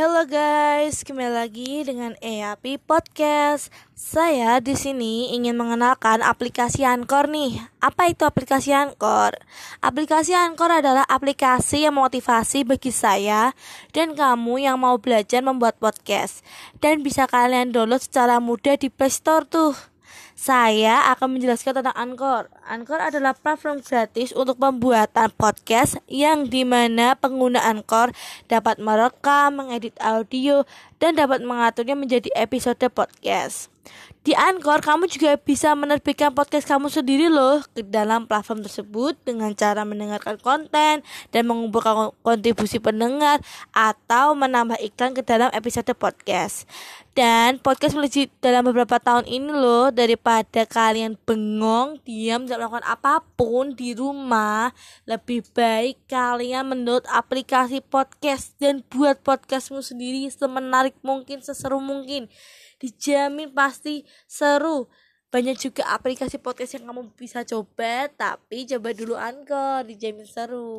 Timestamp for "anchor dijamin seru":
69.18-70.78